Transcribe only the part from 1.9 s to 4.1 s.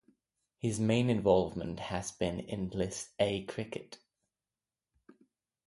been in List A cricket.